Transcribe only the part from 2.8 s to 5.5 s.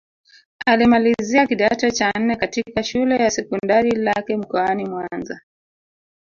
Shule ya Sekondari Lake mkoani Mwanza